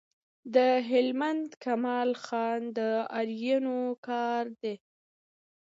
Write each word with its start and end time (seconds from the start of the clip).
د 0.55 0.57
هلمند 0.89 1.47
کمال 1.63 2.09
خان 2.23 2.61
د 2.77 2.79
آرینو 3.19 3.79
کار 4.07 4.45
دی 4.61 4.75